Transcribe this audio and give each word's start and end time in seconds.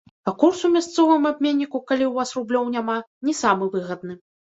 А 0.29 0.31
курс 0.43 0.59
у 0.69 0.69
мясцовым 0.75 1.27
абменніку, 1.31 1.81
калі 1.91 2.05
ў 2.07 2.13
вас 2.15 2.29
рублёў 2.39 2.65
няма, 2.77 2.95
не 3.29 3.37
самы 3.41 3.69
выгадны. 3.77 4.19